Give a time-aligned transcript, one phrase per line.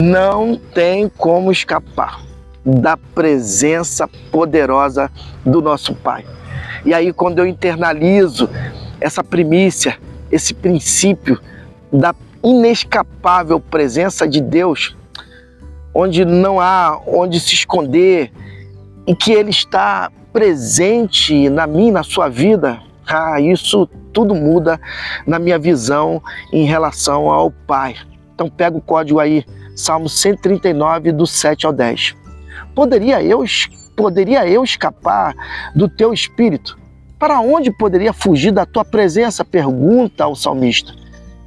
[0.00, 2.22] Não tem como escapar
[2.64, 5.10] da presença poderosa
[5.44, 6.24] do nosso Pai.
[6.84, 8.48] E aí, quando eu internalizo
[9.00, 9.98] essa primícia,
[10.30, 11.40] esse princípio
[11.92, 12.14] da
[12.44, 14.96] inescapável presença de Deus,
[15.92, 18.30] onde não há onde se esconder
[19.06, 24.80] e que Ele está presente na minha, na sua vida, ah, isso tudo muda
[25.26, 26.22] na minha visão
[26.52, 27.96] em relação ao Pai.
[28.34, 29.44] Então pega o código aí,
[29.78, 32.16] Salmo 139, do 7 ao 10.
[32.74, 33.44] Poderia eu,
[33.96, 35.34] poderia eu escapar
[35.72, 36.76] do teu espírito?
[37.16, 39.44] Para onde poderia fugir da tua presença?
[39.44, 40.92] Pergunta ao salmista.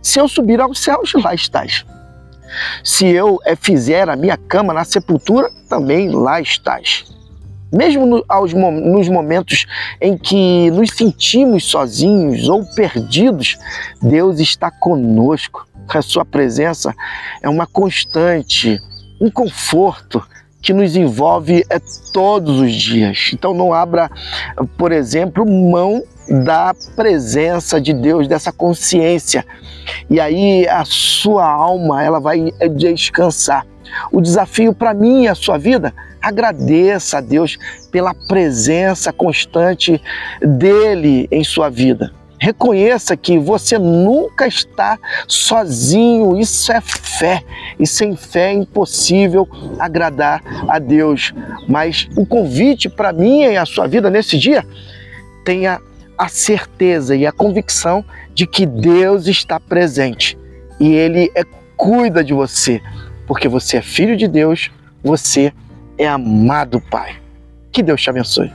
[0.01, 1.85] Se eu subir aos céus, lá estás.
[2.85, 7.05] Se eu eh, fizer a minha cama na sepultura, também lá estás.
[7.71, 9.65] Mesmo no, aos, nos momentos
[9.99, 13.57] em que nos sentimos sozinhos ou perdidos,
[14.01, 15.67] Deus está conosco.
[15.87, 16.93] A sua presença
[17.41, 18.79] é uma constante,
[19.19, 20.25] um conforto
[20.61, 21.79] que nos envolve é,
[22.13, 23.31] todos os dias.
[23.33, 24.09] Então não abra,
[24.77, 26.03] por exemplo, mão
[26.45, 29.45] da presença de Deus, dessa consciência.
[30.09, 33.65] E aí a sua alma, ela vai descansar.
[34.11, 37.57] O desafio para mim e a sua vida, agradeça a Deus
[37.91, 40.01] pela presença constante
[40.41, 42.13] dele em sua vida.
[42.39, 46.39] Reconheça que você nunca está sozinho.
[46.39, 47.43] Isso é fé.
[47.79, 51.33] E sem fé é impossível agradar a Deus.
[51.67, 54.65] Mas o convite para mim e a sua vida nesse dia,
[55.45, 55.79] tenha
[56.17, 60.37] a certeza e a convicção de que Deus está presente
[60.79, 61.43] e Ele é,
[61.77, 62.81] cuida de você,
[63.27, 64.71] porque você é filho de Deus,
[65.03, 65.53] você
[65.97, 67.15] é amado Pai.
[67.71, 68.51] Que Deus te abençoe.